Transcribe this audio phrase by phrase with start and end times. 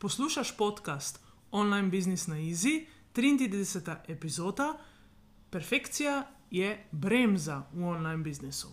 [0.00, 3.96] Poslušaj podcast Online Business na Easy, 33.
[4.08, 4.78] epizoda.
[5.50, 8.68] Perfekcija je bremza v online biznisu.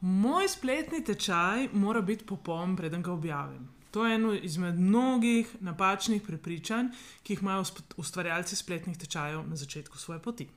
[0.00, 3.68] Moj spletni tečaj mora biti popoln, preden ga objavim.
[3.90, 6.86] To je eno izmed mnogih napačnih prepričanj,
[7.22, 7.64] ki jih imajo
[7.96, 10.48] ustvarjalci spletnih tečajev na začetku svoje poti.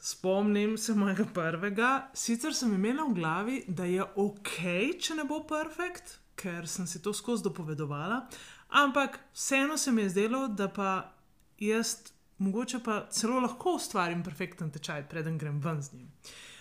[0.00, 4.56] Spomnim se mojega prvega, sicer sem imela v glavi, da je ok,
[5.00, 8.22] če ne bo perfekt, ker sem si to skozi dopovedovala,
[8.68, 11.12] ampak vseeno se mi je zdelo, da pa
[11.60, 11.96] jaz
[12.40, 16.08] mogoče pa celo lahko ustvarim perfekten tečaj, preden grem ven z njim.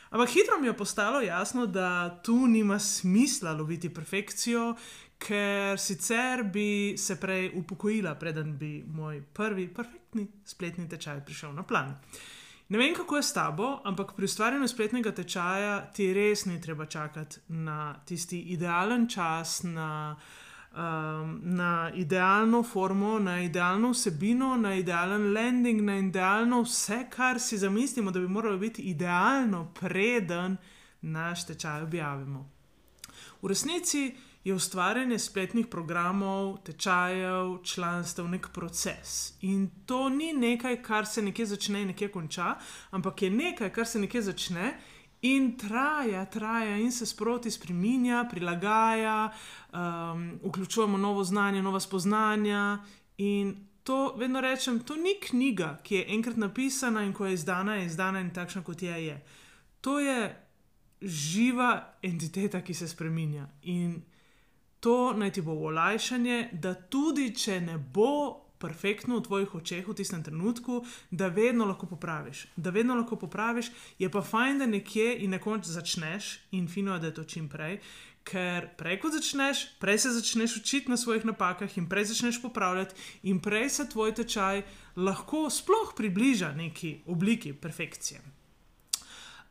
[0.10, 4.74] Ampak hitro mi je postalo jasno, da tu nima smisla loviti perfekcijo,
[5.20, 11.64] ker sicer bi se prej upokojila, preden bi moj prvi perfektni spletni tečaj prišel na
[11.64, 11.96] plan.
[12.70, 16.86] Ne vem, kako je s tabo, ampak pri ustvarjanju spletnega tečaja ti res ni treba
[16.86, 20.16] čakati na tisti idealen čas, na,
[20.78, 27.58] um, na idealno formo, na idealno vsebino, na idealen landing, na idealno vse, kar si
[27.58, 30.58] zamislimo, da bi moralo biti idealno, preden
[31.02, 32.59] naš tečaj objavimo.
[33.42, 39.34] V resnici je ustvarjanje spletnih programov, tečajev, članstev nek proces.
[39.42, 42.56] In to ni nekaj, kar se nekje začne in nekje konča,
[42.92, 44.74] ampak je nekaj, kar se nekje začne.
[45.22, 49.32] In traja, traja, in se sproti spremenja, prilagaja,
[49.74, 52.80] um, vključujemo novo znanje, nova spoznanja.
[53.18, 57.76] In to vedno rečem, to ni knjiga, ki je enkrat napisana in ko je izdana,
[57.76, 59.06] je izdana in takšna, kot je.
[59.06, 59.26] je.
[59.82, 60.49] To je
[61.02, 63.48] živa entiteta, ki se spremenja.
[63.62, 64.02] In
[64.80, 69.96] to naj ti bo olajšanje, da tudi če ne bo perfektno v tvojih očeh v
[69.96, 72.46] tistem trenutku, da vedno lahko popraviš.
[72.56, 76.94] Da vedno lahko popraviš, je pa fajn, da nekje in na koncu začneš, in fino
[76.94, 77.80] je, da je to čim prej.
[78.28, 82.96] Ker prej, ko začneš, prej se začneš učiti na svojih napakah, in prej začneš popravljati,
[83.32, 84.62] in prej se tvoj tečaj
[85.00, 88.22] lahko sploh približa neki obliki perfekcije.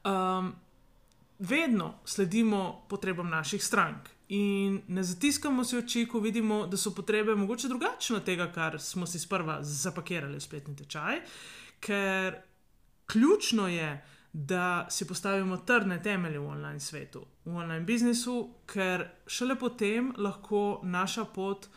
[0.04, 0.52] Um,
[1.38, 4.08] vedno sledimo potrebam naših strank.
[4.28, 8.80] In ne zatiskamo si oči, ko vidimo, da so potrebe mogoče drugačne od tega, kar
[8.80, 11.20] smo si sprva zapakirali v spletni tečaj,
[11.80, 12.36] ker
[13.06, 19.56] ključno je, da si postavimo trdne temelje v online svetu, v online biznisu, ker šele
[19.58, 21.68] potem lahko naša pot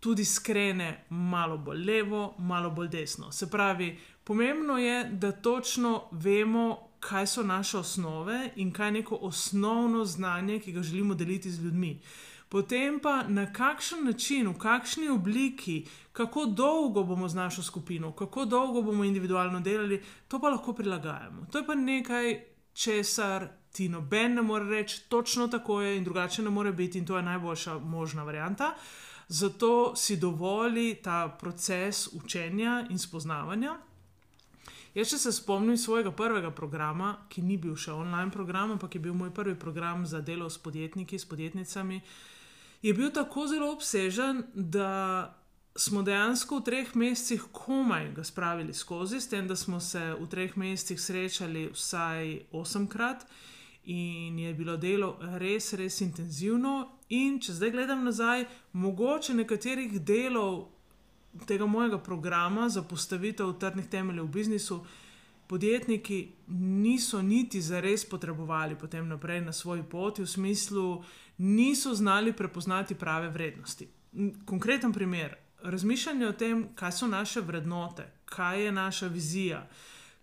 [0.00, 3.32] tudi skrene malo bolj levo, malo bolj desno.
[3.32, 9.18] Se pravi, pomembno je, da točno vemo, kaj so naše osnove in kaj je neko
[9.20, 12.00] osnovno znanje, ki ga želimo deliti z ljudmi.
[12.48, 18.44] Potem pa na kakšen način, v kakšni obliki, kako dolgo bomo z našo skupino, kako
[18.44, 21.46] dolgo bomo individualno delali, to pa lahko prilagajamo.
[21.52, 22.40] To je pa nekaj,
[22.72, 27.06] česar ti noben ne more reči, točno tako je in drugače ne more biti, in
[27.06, 28.74] to je najboljša možna varianta.
[29.28, 33.76] Zato si dovoli ta proces učenja in spoznavanja.
[34.94, 39.00] Jaz, če se spomnim svojega prvega programa, ki ni bil še online program, ampak je
[39.02, 41.98] bil moj prvi program za delo s podjetniki, s podjetnicami,
[42.82, 45.34] je bil tako zelo obsežen, da
[45.74, 50.28] smo dejansko v treh mesecih komaj ga spravili skozi, s tem, da smo se v
[50.30, 53.26] treh mesecih srečali vsaj osemkrat.
[53.90, 57.00] In je bilo delo res, res intenzivno.
[57.12, 60.70] In če zdaj gledam nazaj, mogoče nekaterih delov
[61.46, 64.84] tega mojega programa za postavitev trdnih temeljev v biznisu,
[65.46, 71.04] podjetniki niso niti za res potrebovali potem naprej na svoji poti, v smislu,
[71.38, 73.88] niso znali prepoznati prave vrednosti.
[74.44, 75.36] Konkreten primer.
[75.62, 79.68] Razmišljanje o tem, kaj so naše vrednote, kaj je naša vizija.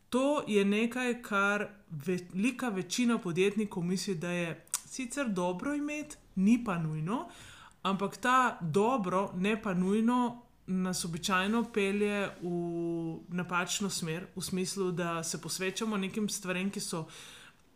[0.10, 6.78] To je nekaj, kar velika večina podjetnikov misli, da je sicer dobro imeti, ni pa
[6.78, 7.30] nujno,
[7.84, 15.24] ampak ta dobro, ne pa nujno, nas običajno pelje v napačno smer, v smislu, da
[15.24, 17.06] se posvečamo nekim stvarem, ki so,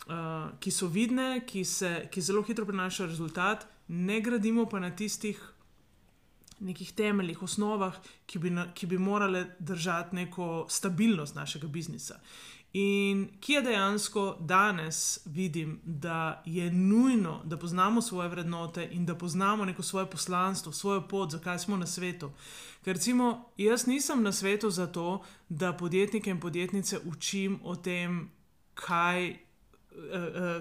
[0.08, 4.90] uh, ki so vidne, ki, se, ki zelo hitro prinašajo rezultat, ne gradimo pa na
[4.96, 5.40] tistih
[6.60, 12.20] nekih temeljih, osnovah, ki bi, na, ki bi morale držati neko stabilnost našega biznisa.
[12.76, 19.16] In ki je dejansko danes vidim, da je nujno, da poznamo svoje vrednote in da
[19.16, 22.32] poznamo neko svoje poslanstvo, svojo pot, zakaj smo na svetu.
[22.84, 28.32] Ker recimo, jaz nisem na svetu zato, da podjetnike in podjetnice učim o tem,
[28.74, 29.38] kaj,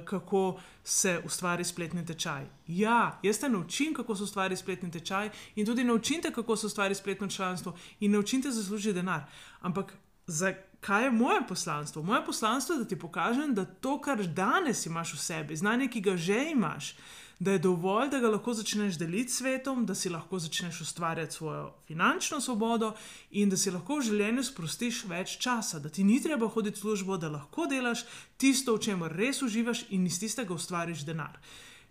[0.04, 2.46] kako se ustvari spletni tečaj.
[2.66, 6.66] Ja, jaz te naučim, kako se ustvari spletni tečaj in tudi naučim te, kako se
[6.66, 9.20] ustvari spletno članstvo in naučim te zaslužiti denar.
[9.60, 9.94] Ampak
[10.26, 12.02] za kaj je moje poslanstvo?
[12.02, 16.00] Moje poslanstvo je, da ti pokažem, da to, kar danes imaš v sebi, znanje, ki
[16.00, 16.96] ga že imaš,
[17.44, 21.34] da je dovolj, da ga lahko začneš deliti s svetom, da si lahko začneš ustvarjati
[21.34, 22.94] svojo finančno svobodo
[23.30, 26.86] in da si lahko v življenju sprostiš več časa, da ti ni treba hoditi v
[26.86, 28.06] službo, da lahko delaš
[28.40, 31.36] tisto, v čemer res uživaš in iz tistega ustvariš denar.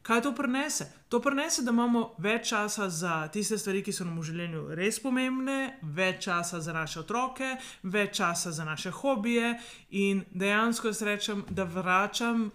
[0.03, 0.89] Kaj to prenese?
[1.09, 4.99] To prenese, da imamo več časa za tiste stvari, ki so nam v življenju res
[4.99, 7.53] pomembne, več časa za naše otroke,
[7.83, 9.53] več časa za naše hobije
[9.91, 12.49] in dejansko jaz rečem, da vračam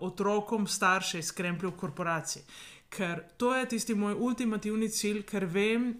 [0.00, 2.42] otrokom starše iz krempljev korporacij.
[2.88, 5.90] Ker to je tisti moj ultimativni cilj, ker vem,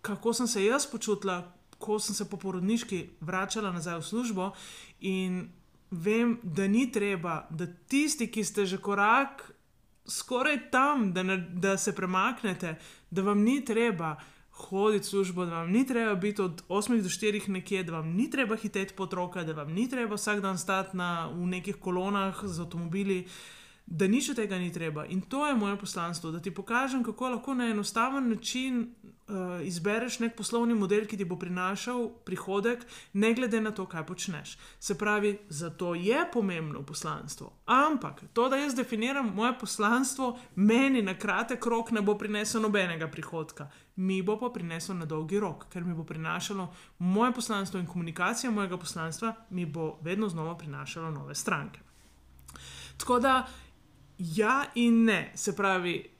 [0.00, 4.52] kako sem se jaz počutila, ko sem se po porodniški vračala nazaj v službo
[5.00, 5.42] in
[5.90, 9.50] vem, da ni treba, da tisti, ki ste že korak
[10.06, 12.76] skoraj tam, da, ne, da se premaknete,
[13.10, 14.16] da vam ni treba
[14.68, 18.08] hoditi v službo, da vam ni treba biti od 8 do 4 nekje, da vam
[18.08, 21.76] ni treba hiteti po otroka, da vam ni treba vsak dan stati na, v nekih
[21.76, 23.26] kolonah z avtomobili.
[23.86, 25.04] Da nič od tega ni treba.
[25.06, 28.94] In to je moje poslanstvo, da ti pokažem, kako lahko na enostaven način
[29.32, 34.06] uh, izbereš nek poslovni model, ki ti bo prinašal prihodek, ne glede na to, kaj
[34.06, 34.56] počneš.
[34.80, 37.52] Se pravi, zato je pomembno poslanstvo.
[37.66, 43.08] Ampak to, da jaz definiram moje poslanstvo, meni na kratek rok ne bo prineslo nobenega
[43.08, 47.86] prihodka, mi bo pa prineslo na dolgi rok, ker mi bo prinašalo moje poslanstvo in
[47.86, 51.80] komunikacija mojega poslanstva, mi bo vedno znova prinašalo nove stranke.
[52.96, 53.46] Tako da,
[54.18, 56.12] ja in ne, se pravi,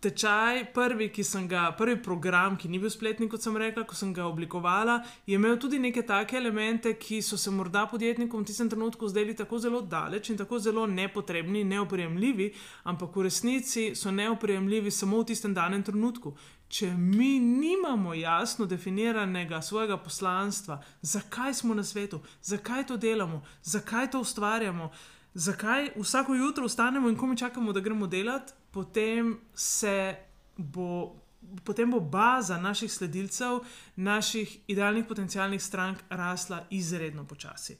[0.00, 3.96] tečaj, prvi, ki sem ga, prvi program, ki ni bil spletni, kot sem rekla, ko
[3.98, 8.50] sem ga oblikovala, je imel tudi neke take elemente, ki so se morda podjetnikom v
[8.50, 12.52] tistem trenutku zdeli tako zelo daleč in tako zelo nepotrebni, neopremljivi,
[12.84, 16.36] ampak v resnici so neopremljivi samo v tistem danem trenutku.
[16.68, 24.10] Če mi nimamo jasno definiranega svojega poslanstva, zakaj smo na svetu, zakaj to delamo, zakaj
[24.12, 24.92] to ustvarjamo,
[25.38, 30.16] zakaj vsako jutro vstanemo in ko mi čakamo, da gremo delati, potem se
[30.56, 31.16] bo.
[31.64, 33.60] Potem bo baza naših sledilcev,
[33.96, 37.76] naših idealnih potencijalnih strank rasla izredno počasi.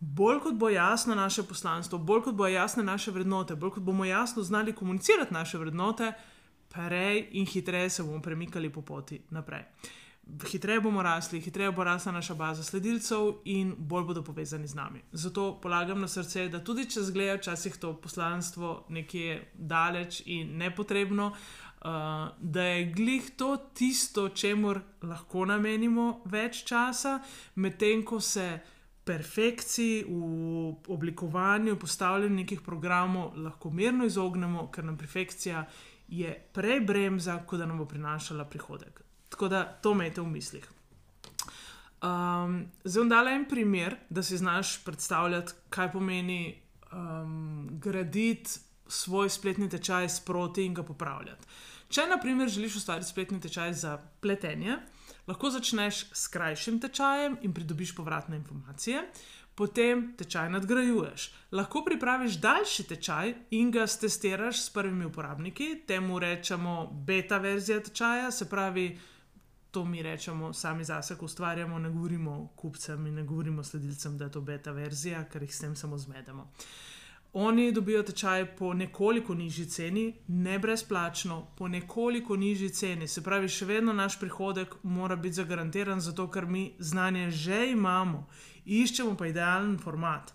[0.00, 4.04] Bolj kot bo jasno naše poslanstvo, bolj kot bo jasne naše vrednote, bolj kot bomo
[4.04, 6.12] jasno znali komunicirati naše vrednote,
[6.68, 9.62] prej in hitreje se bomo premikali po poti naprej.
[10.24, 15.02] Hitreje bomo rasli, hitreje bo rasla naša baza sledilcev in bolj bodo povezani z nami.
[15.12, 21.26] Zato polagam na srce, da tudi če zgleda včasih to poslanstvo nekje daleč in nepotrebno,
[21.28, 21.90] uh,
[22.38, 27.18] da je glih to tisto, čemu lahko namenimo več časa,
[27.54, 28.48] medtem ko se
[29.04, 35.66] perfekciji v oblikovanju, postavljanju nekih programov lahko mirno izognemo, ker nam perfekcija
[36.08, 39.03] je prej bremza, kot da nam bo prinašala prihodek.
[39.34, 40.66] Tako da to imejte v mislih.
[42.04, 46.54] Um, zdaj bom dala en primer, da si znaš predstavljati, kaj pomeni
[46.92, 51.46] um, graditi svoj spletni tečaj sproti in ga popravljati.
[51.88, 54.76] Če, na primer, želiš ustvariti spletni tečaj za pletenje,
[55.26, 59.02] lahko začneš s krajšim tečajem in pridobiš povratne informacije,
[59.54, 61.32] potem tečaj nadgrajuješ.
[61.52, 68.30] Lahko pripraviš daljši tečaj in ga testiraš s prvimi uporabniki, temu rečemo beta verzija tečaja,
[68.30, 68.92] se pravi
[69.74, 74.24] to mi rečemo sami zase, ko ustvarjamo, ne govorimo kupcem in ne govorimo sledilcem, da
[74.24, 76.50] je to beta verzija, ker jih s tem samo zmedemo.
[77.32, 83.08] Oni dobijo tečaj po nekoliko nižji ceni, ne brezplačno, po nekoliko nižji ceni.
[83.08, 88.28] Se pravi, še vedno naš prihodek mora biti zagarantiran, zato ker mi znanje že imamo,
[88.64, 90.30] iščemo pa idealen format.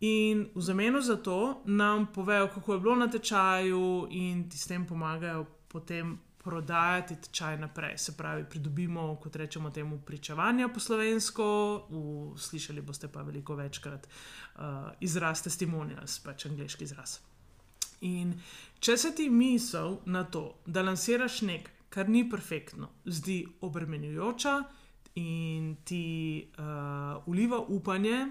[0.00, 4.68] In v zameno za to nam povejo, kako je bilo na tečaju, in ti s
[4.68, 7.98] tem pomagajo potem prodajati tečaj naprej.
[7.98, 11.46] Se pravi, pridobimo, kot rečemo, temu pričevanja po slovensko,
[11.90, 14.62] v, slišali boste pa veliko večkrat uh,
[15.00, 17.18] izraz testimonials, pač angliški izraz.
[18.06, 18.36] In
[18.80, 24.54] če se ti misel na to, da lansiraš nekaj, kar ni perfektno, zdi obremenjujoča
[25.18, 28.26] in ti uh, uliva upanje,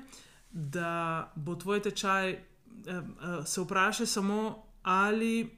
[0.52, 5.50] da bo tvoj tečaj, uh, uh, se vpraša samo, ali,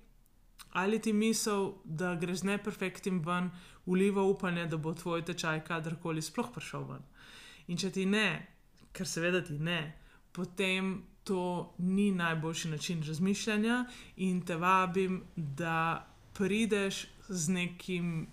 [0.71, 3.49] ali ti misel, da greš z neperfektnim ven,
[3.85, 7.05] uliva upanje, da bo tvoj tečaj kadarkoli sploh prišel ven.
[7.67, 8.27] In če ti ne,
[8.93, 9.79] ker seveda ti ne,
[10.31, 13.85] potem to ni najboljši način razmišljanja,
[14.17, 18.27] in te vabim, da prideš z nekim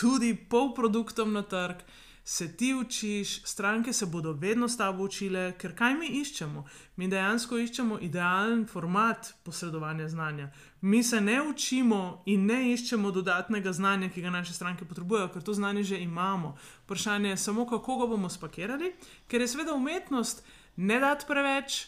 [0.00, 1.82] tudi polproduktom na trg.
[2.28, 6.64] Se ti učiš, stranke se bodo vedno s tabo učile, ker kaj mi iščemo?
[6.96, 10.48] Mi dejansko iščemo idealen format posredovanja znanja.
[10.80, 15.42] Mi se ne učimo in ne iščemo dodatnega znanja, ki ga naše stranke potrebujejo, ker
[15.42, 16.56] to znanje že imamo.
[16.82, 18.96] Vprašanje je samo, kako ga bomo spakirali,
[19.28, 20.42] ker je seveda umetnost
[20.76, 21.86] ne dati preveč,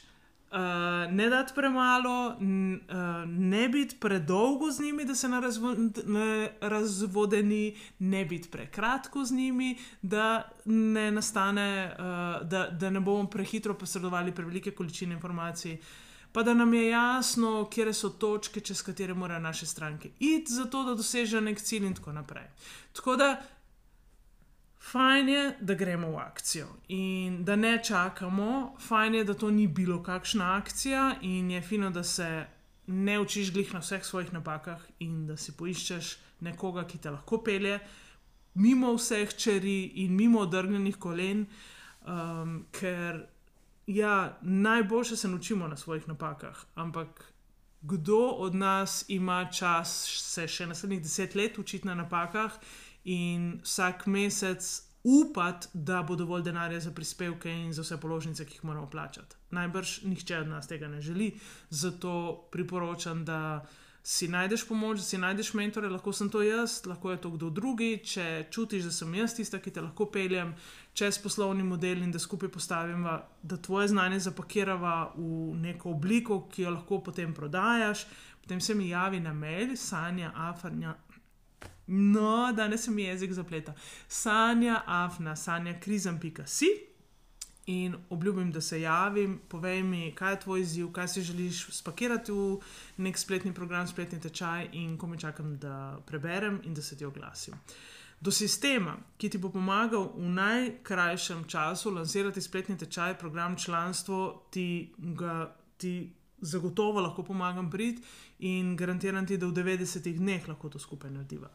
[0.50, 5.74] uh, ne dati premalo, n, uh, ne biti predolgo z njimi, da se ne, razvo,
[6.06, 13.28] ne razvodeni, ne biti prekratko z njimi, da ne nastane, uh, da, da ne bomo
[13.30, 15.76] prehitro posredovali prevelike količine informacij.
[16.32, 20.84] Pa da nam je jasno, kje so točke, čez katere morajo naše stranke iti, zato
[20.84, 22.44] da dosežejo nek cilj, in tako naprej.
[22.92, 23.42] Tako da
[24.90, 29.66] Fajn je, da gremo v akcijo in da ne čakamo, fajn je, da to ni
[29.66, 32.46] bilo kakšna akcija in je fino, da se
[32.86, 37.42] ne učiš glih na vseh svojih napakah in da si poiščeš nekoga, ki te lahko
[37.44, 37.78] pelje
[38.54, 41.46] mimo vseh čeri in mimo odrgnjenih kolen,
[42.06, 43.26] um, ker
[43.86, 47.32] ja, najboljše se naučimo na svojih napakah, ampak.
[47.80, 52.56] Kdo od nas ima čas se še naslednjih deset let učiti na napakah
[53.04, 58.54] in vsak mesec upati, da bo dovolj denarja za prispevke in za vse položnice, ki
[58.54, 59.36] jih moramo plačati.
[59.50, 61.32] Najbrž nihče od nas tega ne želi,
[61.70, 63.66] zato priporočam, da
[64.02, 67.50] si najdeš pomoč, da si najdeš mentore, lahko sem to jaz, lahko je to kdo
[67.50, 67.98] drugi.
[68.04, 70.54] Če čutiš, da sem jaz tista, ki te lahko peljem
[70.96, 76.64] čez poslovni model in da skupaj postaviva, da tvoje znanje zapakirava v neko obliko, ki
[76.64, 78.06] jo lahko potem prodajaš.
[78.42, 80.94] Potem se mi javi na mail, sanja, afarnja,
[81.88, 83.74] No, danes se mi jezik zapleta.
[84.08, 86.66] Sanja, afna, sanja, krizem, pika si.
[87.66, 92.32] In obljubim, da se javim, povej mi, kaj je tvoj izziv, kaj si želiš spakirati
[92.32, 92.58] v
[92.96, 97.04] nek spletni program, spletni tečaj, in ko me čakam, da preberem in da se ti
[97.04, 97.54] oglasim.
[98.20, 104.94] Do sistema, ki ti bo pomagal v najkrajšem času lansirati spletni tečaj, program članstvo, ti
[104.98, 108.02] ga ti zagotovo lahko pomagam priti
[108.38, 111.50] in garantiram ti, da v 90 dneh lahko to skupaj narediva.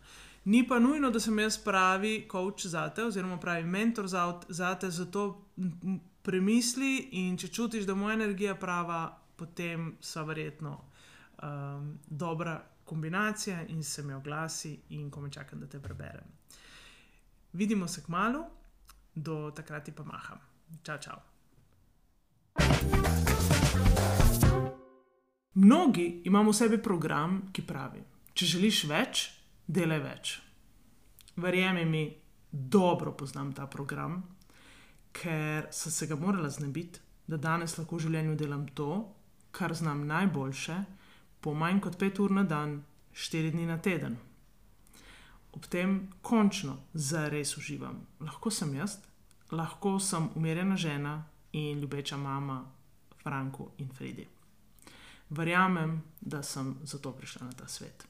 [0.45, 4.07] Ni pa nujno, da sem jaz pravi coach za te, oziroma pravi mentor
[4.49, 5.45] za te, zato
[6.21, 10.77] premisli in če čutiš, da je moja energija prava, potem so verjetno
[11.43, 16.23] um, dobra kombinacija in se mi oglasi in ko me čakam, da te preberem.
[17.53, 18.43] Vidimo se k malu,
[19.15, 20.39] do takrat pa maham.
[20.83, 21.19] Čau, čau.
[25.55, 27.99] Mnogi imamo v sebi program, ki pravi:
[28.33, 29.19] Če želiš več,
[29.69, 30.31] delaj več.
[31.37, 32.01] Verjemi mi,
[32.49, 34.17] dobro poznam ta program,
[35.13, 38.89] ker sem se ga morala znebiti, da danes lahko v življenju delam to,
[39.53, 40.79] kar znam najboljše,
[41.37, 42.79] po manj kot pet ur na dan,
[43.13, 44.17] štiri dni na teden.
[45.53, 48.01] Ob tem končno zares uživam.
[48.25, 48.97] Lahko sem jaz,
[49.53, 51.19] lahko sem umirjena žena
[51.53, 52.63] in ljubeča mama
[53.21, 54.32] Franku in Fredi
[55.33, 58.07] verjamem, da sem zato prišla na ta svet.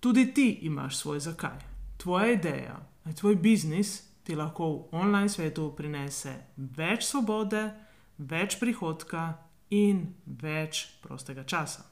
[0.00, 1.58] Tudi ti imaš svoj zakaj.
[1.96, 2.76] Tvoja ideja,
[3.16, 7.70] tvoj biznis ti lahko v online svetu prinese več svobode,
[8.18, 9.32] več prihodka
[9.70, 11.84] in več prostega časa.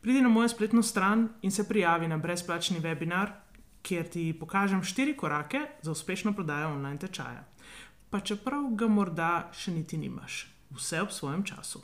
[0.00, 3.30] Pridi na mojo spletno stran in se prijavi na brezplačni webinar,
[3.82, 7.44] kjer ti pokažem štiri korake za uspešno prodajo online tečaja.
[8.10, 11.82] Pa čeprav ga morda še niti nimaš vse ob svojem času.